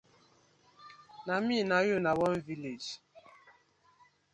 [1.25, 2.89] Na mi na yu na one village.